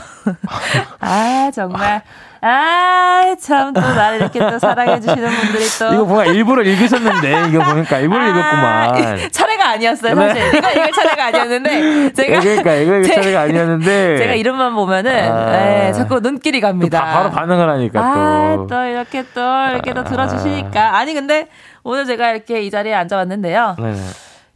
[1.00, 2.02] 아, 정말.
[2.44, 5.94] 아, 참, 또 나를 이렇게 또 사랑해주시는 분들이 또.
[5.94, 8.90] 이거 뭔가 일부러 읽으셨는데 이거 보니까 일부러 읽었구만.
[8.90, 10.28] 아, 차례가 아니었어요, 네.
[10.28, 10.59] 사실.
[10.59, 12.12] 이거 읽을 차례가 아니었는데.
[12.14, 12.40] 제가.
[12.40, 15.52] 그러니까 이거 제- 차례가 아니었는데 제가 이름만 보면은, 아.
[15.52, 17.00] 네, 자꾸 눈길이 또 갑니다.
[17.05, 18.66] 바, 바로 반응을 하니까 아, 또.
[18.66, 20.96] 또 이렇게 또 이렇게 또 들어주시니까.
[20.96, 21.46] 아니, 근데
[21.85, 23.76] 오늘 제가 이렇게 이 자리에 앉아왔는데요.
[23.78, 23.98] 네네.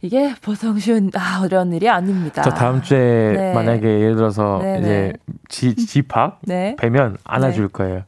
[0.01, 2.43] 이게 보통 쉬운, 아, 어려운 일이 아닙니다.
[2.43, 3.53] 저 다음 주에 네.
[3.53, 4.79] 만약에 예를 들어서 네네.
[4.79, 5.13] 이제
[5.49, 6.75] 지, 집합 네.
[6.79, 8.03] 뵈면 안아줄 거예요.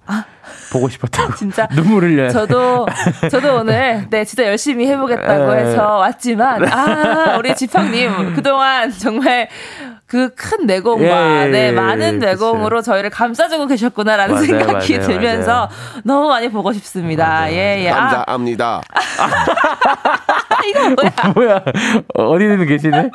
[0.72, 1.34] 보고 싶었다고.
[1.36, 2.30] 진짜 눈물 흘려요.
[2.30, 2.86] 저도
[3.32, 5.62] 저도 오늘 네 진짜 열심히 해보겠다고 네.
[5.62, 9.48] 해서 왔지만 아 우리 지팡님 그동안 정말
[10.10, 11.06] 그 큰 내공과
[11.44, 12.18] 예, 예, 네 예, 많은.
[12.20, 15.70] 내공으로 저희를 감싸주고 계셨구나라는 맞아요, 생각이 맞아요, 들면서 맞아요.
[16.04, 17.52] 너무 많이 보고 싶습니다.
[17.52, 17.90] 예예.
[17.92, 18.82] 아 감사합니다.
[20.68, 21.14] 이거 뭐야?
[21.36, 21.64] 뭐야?
[22.16, 23.10] 어디든 계시네?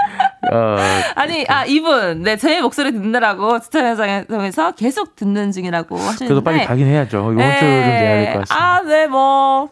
[0.52, 0.76] 어,
[1.16, 6.26] 아니 아 이분 네 제 목소리 듣느라고 추천회장에서 계속 듣는 중이라고 하시는데.
[6.26, 7.18] 그래도 빨리 가긴 해야죠.
[7.32, 8.54] 이거 혼쭐 좀 내야 될 것 같습니다.
[8.76, 9.68] 아, 네, 뭐.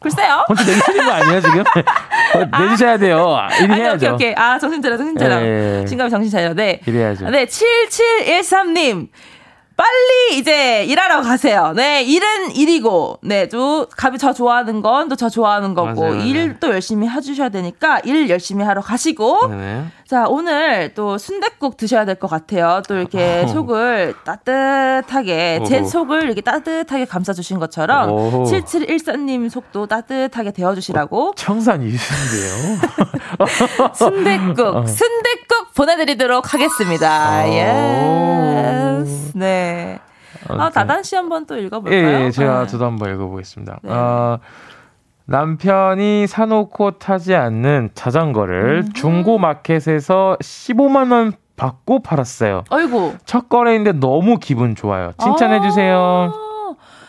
[0.00, 0.44] 글쎄요.
[0.48, 1.60] 혼쭐 내주시는 거 아니에요, 지금?
[1.60, 3.38] 어, 내주셔야 돼요.
[3.60, 4.06] 일 아니, 해야죠.
[4.06, 4.34] 오케이, 오케이.
[4.36, 5.40] 아, 정신 차려, 정신 차려.
[5.42, 5.86] 예, 예.
[5.86, 6.54] 신감이 정신 차려.
[6.54, 6.80] 네.
[6.86, 7.30] 일해야죠.
[7.30, 9.08] 네, 7713님.
[9.76, 11.72] 빨리 이제 일하러 가세요.
[11.76, 16.14] 네, 일은 일이고, 네, 또, 갑이 저 좋아하는 건 또 저 좋아하는 거고.
[16.14, 19.84] 일 또 열심히 해주셔야 되니까, 일 열심히 하러 가시고, 네네.
[20.08, 22.80] 자, 오늘 또 순댓국 드셔야 될 것 같아요.
[22.88, 23.48] 또 이렇게 어허.
[23.52, 25.84] 속을 따뜻하게, 제.
[25.84, 28.44] 속을 이렇게 따뜻하게 감싸주신 것처럼, 어허.
[28.44, 32.78] 7714님 속도 따뜻하게 데워주시라고, 청산 이수인데요.
[33.94, 37.44] 순댓국, 순댓국 보내드리도록 하겠습니다.
[37.44, 37.52] 오.
[37.52, 38.45] Yes.
[39.38, 39.98] 네.
[40.48, 40.70] 아.
[40.70, 42.24] 나단 씨 한번 또 예, 읽어볼까요?
[42.24, 42.66] 예, 제가 네.
[42.66, 43.80] 저도 한번 읽어보겠습니다.
[43.82, 43.90] 네.
[43.90, 44.38] 어,
[45.26, 48.92] 남편이 사놓고 타지 않는 자전거를 음.
[48.92, 52.64] 중고 마켓에서 15만 원 받고 팔았어요.
[52.70, 53.14] 어이구.
[53.24, 55.12] 첫 거래인데 너무 기분 좋아요.
[55.22, 56.30] 칭찬해 주세요.
[56.32, 56.45] 아,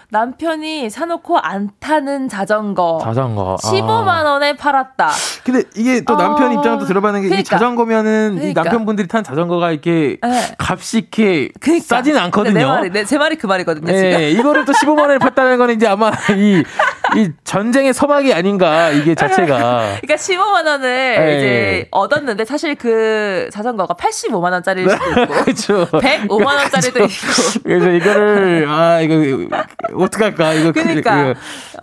[0.10, 3.00] 남편이 사놓고 안 타는 자전거.
[3.04, 3.58] 자전거.
[3.62, 4.32] 15만 아.
[4.32, 5.10] 원에 팔았다.
[5.44, 7.50] 근데 이게 또 남편 어, 입장도 들어봐는 게이 그러니까.
[7.50, 8.64] 자전거면은 이 그러니까.
[8.64, 10.56] 남편분들이 탄 자전거가 이렇게 네.
[10.58, 11.86] 값이 이렇게 그러니까.
[11.86, 12.54] 싸진 않거든요.
[12.58, 14.04] 내 말이, 내, 제 말이 그 말이거든요, 지금.
[14.22, 16.64] 예, 이거를 또 15만 원에 팠다는 거는 이제 아마 이,
[17.18, 19.98] 이 전쟁의 서막이 아닌가 이게 자체가.
[20.02, 21.38] 그러니까 15만 원을 예.
[21.38, 25.86] 이제 얻었는데 사실 그 자전거가 85만 원짜리일 수도 있고 그렇죠.
[25.92, 29.14] 105만 원짜리도 있고 그래서 이거를 아 이거
[29.94, 31.34] 어떡할까 이거 그- 그러니까 이거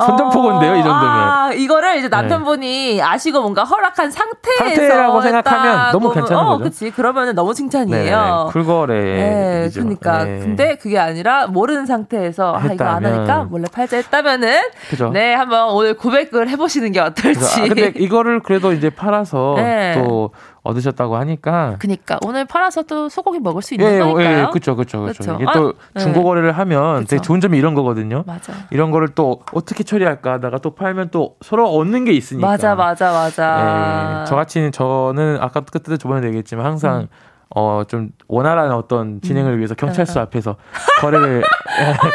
[0.04, 1.04] 선전포고인데요 이 정도면.
[1.08, 6.58] 아, 이거를 이제 남편분이 아시고 뭔가 허락한 상태에서 상태라고 생각하면 너무 괜찮은 어, 거죠.
[6.58, 6.90] 그렇지.
[6.90, 8.16] 그러면은 너무 칭찬이에요.
[8.16, 8.94] 네네, 풀거래.
[8.94, 13.14] 네, 그러니까 근데 그게 아니라 모르는 상태에서 아 이거 안 했다면.
[13.18, 15.10] 하니까 몰래 팔자 했다면은 그죠.
[15.10, 17.62] 네 한번 오늘 고백을 해 보시는 게 어떨지.
[17.62, 19.94] 아, 근데 이거를 그래도 이제 팔아서 네.
[19.96, 20.30] 또
[20.64, 21.76] 얻으셨다고 하니까.
[21.78, 24.38] 그니까 오늘 팔아서 또 소고기 먹을 수 있는 예, 거니까요.
[24.38, 25.34] 예, 그렇죠, 그렇죠, 그렇죠.
[25.34, 26.00] 이게 아, 또 네.
[26.00, 27.10] 중고 거래를 하면 그쵸.
[27.10, 28.24] 되게 좋은 점이 이런 거거든요.
[28.26, 28.54] 맞아.
[28.70, 32.46] 이런 거를 또 어떻게 처리할까 하다가 또 팔면 또 서로 얻는 게 있으니까.
[32.48, 34.22] 맞아, 맞아, 맞아.
[34.22, 37.08] 예, 저같이 저는 아까 그때도 저번에 얘기했지만 항상 음.
[37.50, 40.56] 어좀 원활한 어떤 진행을 위해서 경찰서 앞에서
[41.00, 42.08] 거래를 아,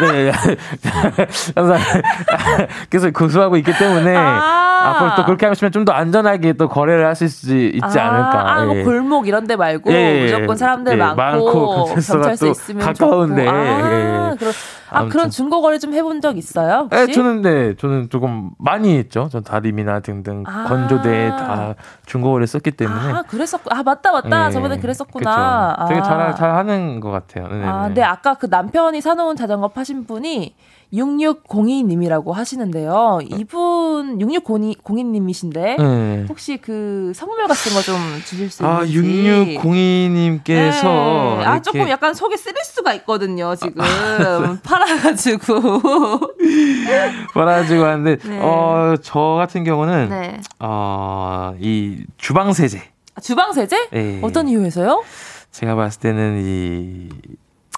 [0.00, 0.32] 네,
[1.56, 1.78] 항상
[2.90, 4.66] 계속 고수하고 있기 때문에 아.
[4.86, 8.52] 앞으로 또 그렇게 하시면 좀 더 안전하게 또 거래를 하실 수 있지 아, 않을까.
[8.56, 8.82] 아, 뭐 예.
[8.82, 10.24] 골목 이런 데 말고 예, 예, 예.
[10.24, 13.56] 무조건 사람들 예, 많고, 많고 경찰서 또 있으면 가까운데, 좋고.
[13.56, 13.62] 아,
[14.32, 14.36] 예.
[14.36, 14.52] 그런,
[14.90, 15.04] 아.
[15.06, 16.88] 그런 중고 거래 좀 해본 적 있어요?
[16.90, 17.00] 혹시?
[17.00, 19.28] 예, 저는 네, 저는 조금 많이 했죠.
[19.30, 20.64] 전 다림이나 등등 아.
[20.68, 21.74] 건조대 다
[22.06, 23.12] 중고 거래 썼기 때문에.
[23.12, 25.76] 아 그랬었고 아 맞다 맞다 예, 저번에 그랬었구나.
[25.78, 25.88] 그쵸.
[25.88, 26.02] 되게 아.
[26.02, 27.46] 잘, 잘 하는 것 같아요.
[27.46, 28.02] 네, 아, 네.
[28.02, 30.54] 아까 그 남편이 사놓은 자전거 하신 분이
[30.92, 33.20] 6602님이라고 하시는데요.
[33.22, 36.24] 이분 6602님이신데 네.
[36.28, 39.58] 혹시 그 선물 같은 거 좀 주실 수 아, 있는지.
[39.58, 40.82] 6602님께서
[41.38, 41.44] 네.
[41.44, 43.84] 아 조금 약간 속이 쓰릴 수가 있거든요 지금
[44.64, 45.54] 팔아가지고
[47.36, 48.40] 말아가지고 하는데 네.
[48.42, 50.40] 어, 저 같은 경우는 네.
[50.58, 52.82] 어, 이 주방 세제
[53.14, 54.18] 아, 주방 세제 네.
[54.22, 55.04] 어떤 이유에서요?
[55.52, 57.08] 제가 봤을 때는 이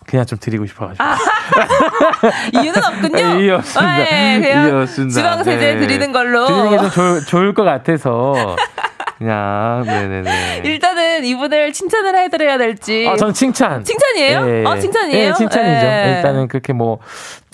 [0.09, 1.05] 그냥 좀 드리고 싶어가지고
[2.63, 3.41] 이유는 없군요.
[3.41, 3.97] 이유 없습니다.
[3.99, 5.21] 네, 그냥 이유 없습니다.
[5.21, 5.81] 주방 세제 네.
[5.81, 6.47] 드리는 걸로.
[6.47, 8.57] 드리는 게 좀 좋을 것 같아서
[9.19, 10.63] 그냥 네네네.
[10.65, 13.07] 일단은 이분을 칭찬을 해드려야 될지.
[13.09, 13.83] 아, 저는 칭찬.
[13.83, 14.47] 칭찬이에요?
[14.47, 14.65] 예, 예.
[14.65, 15.29] 어, 칭찬이에요?
[15.29, 15.87] 예, 칭찬이죠.
[15.87, 16.15] 예.
[16.17, 16.99] 일단은 그렇게 뭐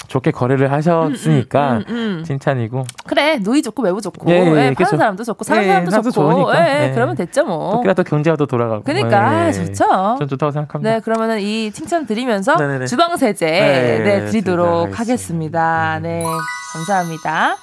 [0.09, 2.25] 좋게 거래를 하셨으니까 음, 음, 음.
[2.25, 4.97] 칭찬이고 그래 누이 좋고 외부 좋고 예, 예, 예, 파는 그쵸.
[4.97, 6.61] 사람도 좋고 사는 예, 사람도 사람도 좋고 좋으니까.
[6.61, 6.93] 예, 예, 예.
[6.93, 7.73] 그러면 됐죠 뭐.
[7.73, 8.83] 또끼리 또 경제가 또 돌아가고.
[8.85, 9.53] 그러니까 예.
[9.53, 10.17] 좋죠.
[10.19, 10.91] 전 좋다고 생각합니다.
[10.95, 12.87] 네, 그러면은 이 칭찬 드리면서 네네네.
[12.87, 15.99] 주방 세제 네, 네, 네, 드리도록 드리도록 하겠습니다.
[16.03, 16.23] 네,
[16.75, 17.57] 감사합니다.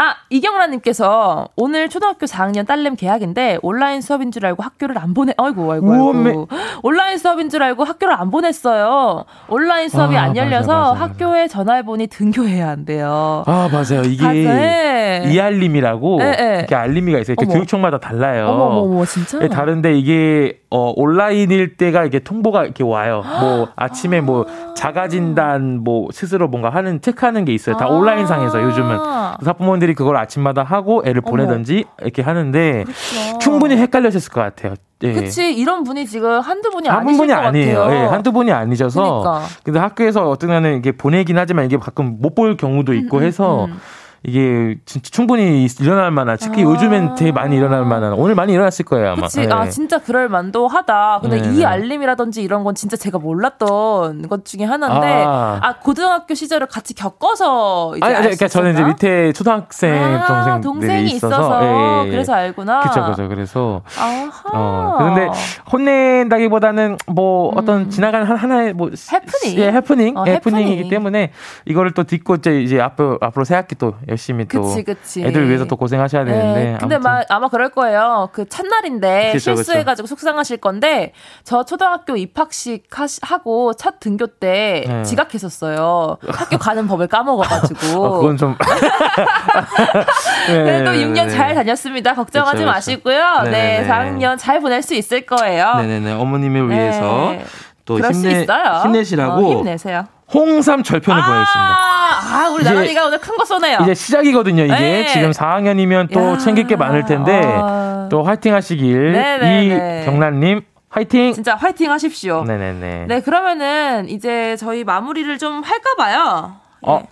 [0.00, 5.72] 아, 이경란님께서 오늘 초등학교 4학년 딸내미 개학인데 온라인 수업인 줄 알고 학교를 안 보내, 아이고,
[5.72, 6.30] 아이고, 우엄매.
[6.30, 6.48] 아이고.
[6.84, 9.24] 온라인 수업인 줄 알고 학교를 안 보냈어요.
[9.48, 13.42] 온라인 수업이 아, 안 열려서 맞아, 맞아, 학교에 전화해보니 등교해야 한대요.
[13.46, 14.02] 아 맞아요.
[14.04, 15.24] 이게.
[15.26, 16.56] 이알림이라고 예, 예.
[16.60, 17.34] 이렇게 알림이가 있어요.
[17.36, 17.54] 이렇게 어머.
[17.54, 18.46] 교육청마다 달라요.
[18.50, 19.40] 어머머머, 진짜?
[19.42, 23.22] 예, 다른데 이게 어, 온라인일 때가 이게 통보가 이렇게 와요.
[23.40, 24.44] 뭐 아침에 뭐
[24.76, 27.76] 자가 진단 뭐 스스로 뭔가 하는 체크하는 게 있어요.
[27.78, 27.88] 다 아.
[27.88, 31.22] 온라인상에서 요즘은 그래서 학부모들이 그걸 아침마다 하고 애를.
[31.22, 33.38] 보내든지 이렇게 하는데 그렇죠.
[33.38, 34.74] 충분히 헷갈렸을 것 같아요.
[35.02, 35.12] 예.
[35.12, 37.78] 그치, 이런 분이 지금 한두 분이 한 아니실 분이 것 아니에요.
[37.80, 37.96] 같아요.
[38.02, 39.20] 예, 한두 분이 아니셔서.
[39.20, 39.46] 그러니까.
[39.62, 43.78] 근데 학교에서 어떤 날은 이게 보내긴 하지만 이게 가끔 못 볼 경우도 있고 해서 음.
[44.24, 46.64] 이게 진짜 충분히 일어날 만한 특히 아.
[46.64, 49.22] 요즘엔 되게 많이 일어날 만한 오늘 많이 일어났을 거예요 아마.
[49.22, 49.40] 그치.
[49.42, 49.48] 예.
[49.50, 51.20] 아, 진짜 그럴 만도 하다.
[51.22, 51.64] 근데 네, 이 네.
[51.64, 55.60] 알림이라든지 이런 건 진짜 제가 몰랐던 것 중에 하나인데, 아.
[55.62, 58.84] 아, 고등학교 시절을 같이 겪어서 이제 아니, 아니, 그러니까 저는 이제?
[58.84, 62.10] 밑에 초등학생 아, 동생들이 동생이 있어서, 있어서, 예, 예.
[62.10, 62.80] 그래서 알구나.
[62.80, 63.28] 그쵸, 그쵸.
[63.28, 64.30] 그래서 아하.
[64.52, 65.28] 어 그런데
[65.72, 68.94] 혼낸다기보다는 뭐 어떤 지나가는 한 하나의 뭐 음.
[69.12, 69.58] 해프닝?
[69.58, 70.90] 예, 해프닝, 어, 해프닝이기 해프닝.
[70.90, 71.32] 때문에
[71.66, 75.24] 이거를 또 딛고 이제 이제 앞으로 앞으로 새 학기 또 열심히 또 그치, 그치.
[75.24, 76.64] 애들 위해서 또 고생하셔야 되는데.
[76.64, 76.98] 네, 근데.
[76.98, 78.28] 막 아마 그럴 거예요.
[78.32, 81.12] 그 첫날인데 그쵸, 실수해가지고 속상하실 건데
[81.44, 85.02] 저 초등학교 입학식 하시, 하고 첫 등교 때 네.
[85.04, 86.16] 지각했었어요.
[86.28, 87.78] 학교 가는 법을 까먹어가지고.
[88.04, 88.56] 어, 그건 좀.
[90.48, 91.30] 네, 그래도 네, 6년 네.
[91.30, 92.14] 잘 다녔습니다.
[92.14, 92.72] 걱정하지 그쵸, 그쵸.
[92.72, 93.42] 마시고요.
[93.44, 93.88] 네, 네네네.
[93.88, 95.74] 4학년 잘 보낼 수 있을 거예요.
[95.76, 96.12] 네네네.
[96.12, 97.44] 어머님을 위해서 네.
[97.84, 98.46] 또 힘내.
[98.82, 100.06] 힘내시라고 어, 힘내세요.
[100.32, 101.70] 홍삼 절편을 보내겠습니다.
[101.70, 103.78] 아, 아, 우리 나란이가 오늘 큰 거 쏘네요.
[103.82, 104.74] 이제 시작이거든요, 이게.
[104.74, 105.06] 네.
[105.08, 106.38] 지금 4학년이면 또 야.
[106.38, 108.08] 챙길 게 많을 텐데, 아.
[108.10, 109.12] 또 화이팅 하시길.
[109.12, 110.02] 네네네.
[110.02, 110.60] 이경란님,
[110.90, 111.32] 화이팅!
[111.32, 112.44] 진짜 화이팅 하십시오.
[112.44, 113.06] 네네네.
[113.08, 116.56] 네, 그러면은 이제 저희 마무리를 좀 할까 봐요.
[116.82, 117.02] 어,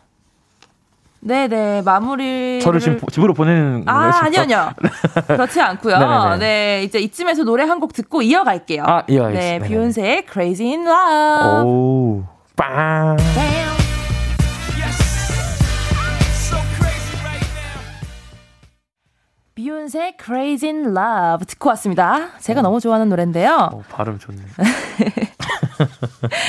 [1.20, 2.61] 네, 네, 마무리.
[2.62, 4.12] 저를 지금 보- 집으로 보내는 아?
[4.22, 4.70] 아니요, 아니요.
[5.26, 5.98] 그렇지 않고요.
[5.98, 6.38] 네네네.
[6.38, 8.83] 네, 이제 이쯤에서 노래 한 곡 듣고 이어갈게요.
[8.87, 9.31] 아, 이어가겠습니다.
[9.40, 9.68] 네, 네네.
[9.68, 11.64] 비욘세의 Crazy in Love.
[11.70, 12.24] 오,
[12.57, 13.16] 빵.
[19.55, 22.29] 비욘세 Crazy in Love 듣고 왔습니다.
[22.40, 23.71] 제가 너무 좋아하는 노래인데요.
[23.73, 24.38] 어, 발음 좋네.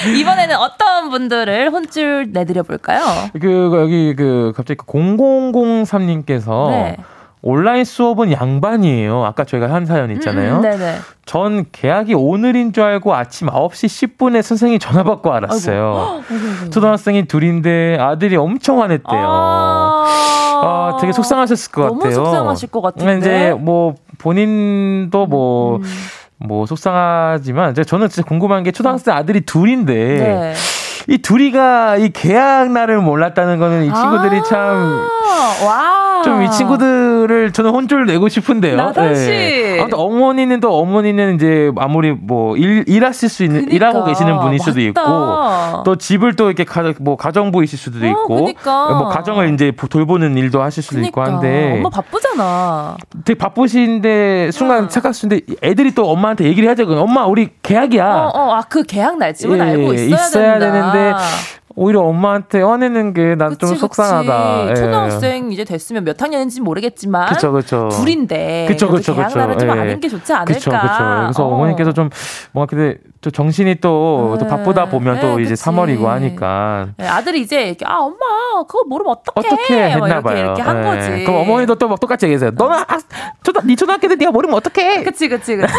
[0.20, 3.02] 이번에는 어떤 분들을 혼쭐 내드려 볼까요?
[3.39, 6.98] 그, 여기, 그, 갑자기 0003님께서 네.
[7.41, 9.23] 온라인 수업은 양반이에요.
[9.23, 10.62] 아까 저희가 한 사연 있잖아요.
[10.63, 11.00] 음.
[11.26, 16.21] 전 계약이 오늘인 줄 알고 아침 9시 10분에 선생님이 전화 받고 알았어요.
[16.71, 19.21] 초등학생이 둘인데 아들이 엄청 화냈대요.
[20.60, 22.15] 아, 되게 속상하셨을 것 너무 같아요.
[22.15, 23.17] 속상하실 것 같은데.
[23.17, 25.80] 이제 뭐 본인도 뭐,
[26.38, 30.54] 뭐 속상하지만 저는 진짜 궁금한 게 초등학생 아들이 둘인데 네.
[31.10, 36.21] 이 둘이가 이 계약 날을 몰랐다는 거는 이 친구들이 참 아, 와.
[36.23, 38.76] 좀이 친구들 을 저는 혼쭐 내고 싶은데요.
[38.78, 39.30] 나단 씨.
[39.32, 39.80] 예.
[39.80, 43.76] 아무튼 어머니는 또 어머니는 이제 아무리 뭐 일, 일하실 수 있는 그니까.
[43.76, 44.82] 일하고 계시는 분일 수도 맞다.
[45.72, 48.90] 있고 또 집을 또 이렇게 가, 뭐 가정부이실 수도 어, 있고 그니까.
[48.94, 51.34] 뭐 가정을 이제 보- 돌보는 일도 하실 수도 있고 그러니까.
[51.36, 52.98] 한데 엄마 바쁘잖아.
[53.26, 54.88] 되게 바쁘신데 순간 어.
[54.88, 57.02] 착각하시는데 애들이 또 엄마한테 얘기를 해야 되거든요.
[57.04, 58.06] 엄마 우리 계약이야.
[58.06, 60.60] 어, 어, 아, 그 계약 날짜는 예, 알고 있어야, 있어야.
[60.60, 61.13] 되는데
[61.80, 64.66] 오히려 엄마한테 화내는 게 난 좀 속상하다.
[64.66, 64.72] 그치.
[64.72, 64.76] 예.
[64.86, 67.90] 초등학생 이제 됐으면 몇 학년인지 모르겠지만 그쵸, 그쵸.
[67.94, 69.38] 둘인데 그쵸, 그쵸, 그쵸.
[69.38, 69.74] 날은 좀 예.
[69.74, 70.54] 아는 게 좋지 않을까.
[70.54, 70.88] 그쵸, 그쵸.
[71.24, 71.54] 그래서 어.
[71.54, 72.10] 어머니께서 좀
[72.52, 74.50] 뭔가 근데 또 정신이 또, 또 네.
[74.50, 75.63] 바쁘다 보면 또 네, 이제 그치.
[75.66, 78.16] 3월이고 하니까 네, 아들이 이제 이렇게, 아 엄마
[78.68, 80.38] 그거 모르면 어떡해 어떻게 했나 뭐 이렇게, 봐요.
[80.40, 80.84] 이렇게 한 예.
[80.84, 81.24] 거지.
[81.26, 82.52] 그럼 어머니도 또 막 똑같이 얘기해요.
[82.56, 82.86] 너는 아,
[83.44, 85.04] 초등 네 초등학교 때 네가 모르면 어떡해?
[85.04, 85.74] 그치 그치 그치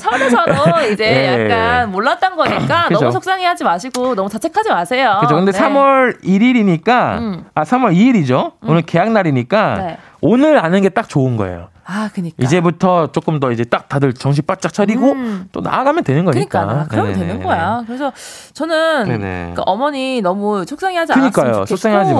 [0.00, 1.50] 서로 서로 이제 예.
[1.50, 2.88] 약간 몰랐던 거니까.
[2.90, 5.18] 너무 속상해하지 마시고 너무 자책하지 마세요.
[5.24, 5.34] 그죠.
[5.36, 5.58] 근데 네.
[5.58, 7.44] 3월 1일이니까, 음.
[7.54, 8.52] 아, 3월 2일이죠.
[8.62, 9.98] 오늘 계약 날이니까, 네.
[10.20, 11.68] 오늘 아는 게 딱 좋은 거예요.
[11.86, 12.36] 아, 그니까.
[12.42, 15.48] 이제부터 조금 더 이제 딱 다들 정신 바짝 차리고 음.
[15.52, 16.64] 또 나아가면 되는 거니까.
[16.64, 17.28] 그러니까 그러면 네네네.
[17.28, 17.82] 되는 거야.
[17.86, 18.12] 그래서
[18.54, 19.18] 저는 네네.
[19.18, 21.56] 그러니까 어머니 너무 속상해 하지 그러니까요.
[21.56, 21.66] 않았으면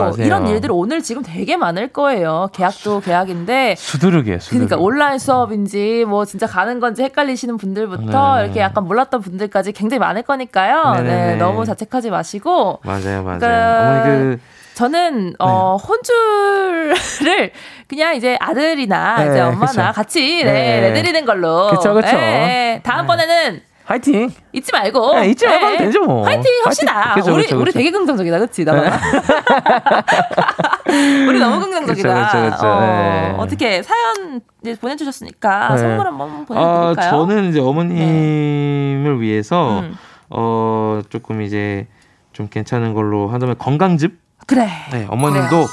[0.07, 0.23] 좋겠고.
[0.23, 2.49] 이런 일들 오늘 지금 되게 많을 거예요.
[2.53, 4.67] 계약도 계약인데 수두르게, 수두르게.
[4.67, 8.03] 그러니까 온라인 수업인지 뭐 진짜 가는 건지 헷갈리시는 분들부터
[8.35, 8.45] 네네네.
[8.45, 10.93] 이렇게 약간 몰랐던 분들까지 굉장히 많을 거니까요.
[10.97, 11.37] 네, 네네 네.
[11.37, 13.39] 너무 자책하지 마시고 맞아요, 맞아요.
[13.39, 14.41] 그러니까 어머니 그,
[14.75, 15.87] 저는 어 네.
[15.89, 17.51] 혼줄을
[17.89, 19.93] 그냥 이제 아들이나 네, 이제 엄마나 그쵸.
[19.95, 20.53] 같이 네.
[20.53, 21.71] 네, 내드리는 걸로.
[21.71, 22.01] 그쵸.
[22.01, 24.31] 네, 다음번에는 화이팅!
[24.53, 25.15] 잊지 말고.
[25.15, 26.25] 네, 잊지 말고 하면 되죠, 뭐.
[26.25, 27.13] 화이팅 합시다.
[27.15, 27.79] 그쵸, 우리 그쵸, 우리 그쵸.
[27.79, 28.65] 되게 긍정적이다, 그렇지?
[28.65, 28.81] 나봐.
[31.29, 32.57] 우리 너무 긍정적이다.
[32.63, 33.35] 어, 네.
[33.37, 35.79] 어떻게 사연 이제 보내주셨으니까 네.
[35.79, 36.45] 선물 한번 아,
[36.95, 37.11] 보내드릴까요?
[37.11, 39.95] 저는 이제 어머님을 위해서, 음.
[40.31, 41.87] 어, 조금 이제
[42.33, 44.24] 좀 괜찮은 걸로 한다면 건강즙?
[44.47, 44.69] 그래.
[44.93, 45.67] 네, 어머님도,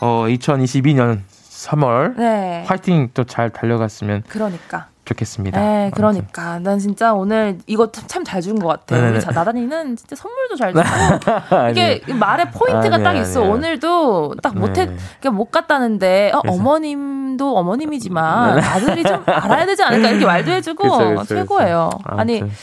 [0.00, 2.64] 어, 2022년 3월, 네.
[2.66, 4.86] 화이팅 또 잘 달려갔으면 그러니까.
[5.04, 5.58] 좋겠습니다.
[5.60, 8.94] 네, 그러니까 난 진짜 오늘 이거 참 잘 준 것 같아.
[8.94, 9.12] 네네네.
[9.14, 10.84] 우리 자- 나단이는 진짜 선물도 잘 주고
[11.72, 12.00] 이게.
[12.14, 13.40] 말에 포인트가 아니에요, 딱 있어.
[13.40, 13.54] 아니에요.
[13.54, 14.96] 오늘도 딱 못해 네.
[15.18, 16.40] 그러니까 못 갔다는데 어.
[16.46, 21.90] 어머님도 어머님이지만 아들이 좀 알아야 되지 않을까 이렇게 말도 해주고 그쵸, 그쵸, 최고예요.
[21.96, 22.16] 그쵸.
[22.20, 22.56] 아니 아무튼.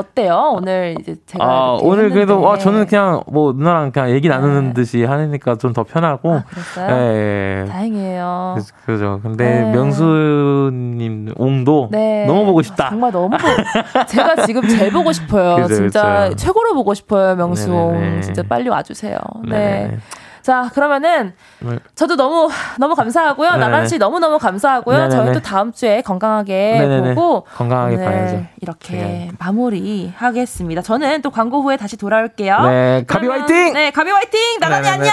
[0.00, 0.52] 어때요?
[0.56, 2.46] 오늘 이제 제가 아, 오늘 그래도 했는데.
[2.48, 4.72] 어, 저는 그냥 뭐 누나랑 그냥 얘기 나누는 네.
[4.74, 6.32] 듯이 하니까 좀 더 편하고.
[6.34, 6.96] 아, 그랬어요?
[6.96, 7.64] 예, 예.
[7.70, 8.54] 다행이에요.
[8.56, 9.20] 그래서- 그죠.
[9.22, 9.72] 근데 네.
[9.72, 12.24] 명수님 옹도 네.
[12.26, 12.90] 너무 보고 싶다.
[12.90, 15.56] 정말 너무 보고 제가 지금 제일 보고 싶어요.
[15.66, 16.36] 그죠, 진짜 그죠.
[16.36, 17.92] 최고로 보고 싶어요, 명수홍.
[17.92, 18.20] 네네네.
[18.22, 19.16] 진짜 빨리 와주세요.
[19.48, 19.96] 네.
[20.42, 21.78] 자, 그러면은 네.
[21.94, 23.50] 저도 너무 너무 감사하고요.
[23.50, 23.60] 네네.
[23.60, 24.96] 나란 씨 너무 너무 감사하고요.
[24.96, 25.16] 네네네.
[25.24, 27.14] 저희 또 다음 주에 건강하게 네네네.
[27.14, 28.44] 보고 건강하게 봐야죠.
[28.62, 29.30] 이렇게 네.
[29.38, 30.82] 마무리하겠습니다.
[30.82, 32.58] 저는 또 광고 후에 다시 돌아올게요.
[32.62, 33.72] 네, 가비 그러면- 화이팅!
[33.74, 34.40] 네, 가비 화이팅!
[34.60, 34.88] 나란이.
[34.88, 35.12] 안녕!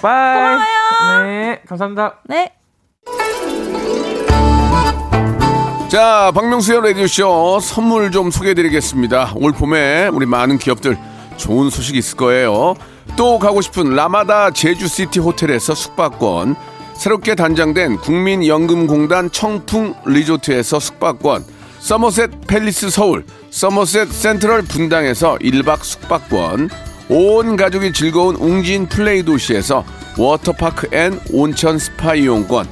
[0.00, 0.34] Bye.
[0.34, 1.26] 고마워요.
[1.26, 2.14] 네, 감사합니다.
[2.24, 2.52] 네.
[5.88, 9.32] 자, 박명수의 라디오쇼 선물 좀 소개해드리겠습니다.
[9.36, 10.98] 올 봄에 우리 많은 기업들
[11.38, 12.74] 좋은 소식 있을 거예요.
[13.18, 16.54] 또 가고 싶은 라마다 제주시티 호텔에서 숙박권,
[16.94, 21.44] 새롭게 단장된 국민연금공단 청풍 리조트에서 숙박권,
[21.80, 26.70] 서머셋 팰리스 서울, 서머셋 센트럴 분당에서 1박 숙박권,
[27.08, 29.84] 온 가족이 즐거운 웅진 플레이 도시에서
[30.16, 32.68] 워터파크 and 온천 스파 이용권,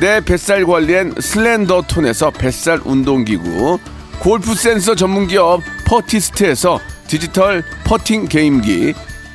[0.00, 3.78] 내 뱃살 관리엔 슬렌더 톤에서 뱃살 운동기구,
[4.18, 8.94] 골프 센서 전문기업 퍼티스트에서 디지털 퍼팅 게임기,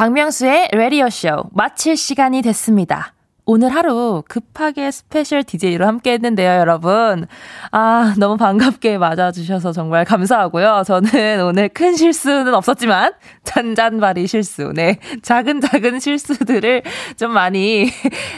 [0.00, 3.12] 박명수의 라디오쇼 마칠 시간이 됐습니다.
[3.44, 7.26] 오늘 하루 급하게 스페셜 DJ로 함께 했는데요, 여러분.
[7.70, 10.84] 아, 너무 반갑게 맞아주셔서 정말 감사하고요.
[10.86, 13.12] 저는 오늘 큰 실수는 없었지만,
[13.44, 14.98] 잔잔바리 실수, 네.
[15.20, 16.82] 작은 작은 실수들을
[17.18, 17.90] 좀 많이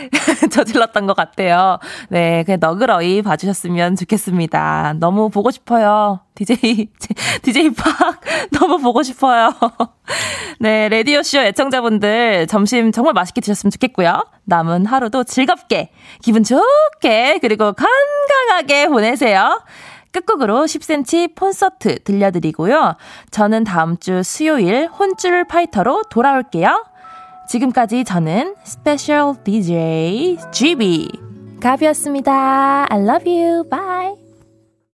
[0.51, 1.79] 저질렀던 것 같아요.
[2.09, 4.95] 네, 그냥 너그러이 봐주셨으면 좋겠습니다.
[4.99, 6.19] 너무 보고 싶어요.
[6.35, 6.89] DJ,
[7.43, 8.21] DJ 팍
[8.51, 9.53] 너무 보고 싶어요.
[10.59, 14.25] 네, 라디오쇼 애청자분들 점심 정말 맛있게 드셨으면 좋겠고요.
[14.45, 15.91] 남은 하루도 즐겁게,
[16.23, 19.63] 기분 좋게, 그리고 건강하게 보내세요.
[20.13, 22.97] 끝곡으로 10cm 콘서트 들려드리고요.
[23.31, 26.85] 저는 다음 주 수요일 혼쭐 파이터로 돌아올게요.
[27.49, 31.09] 지금까지 저는 스페셜 DJ GB
[31.61, 32.87] 가비였습니다.
[32.91, 33.69] I love you.
[33.69, 34.22] Bye.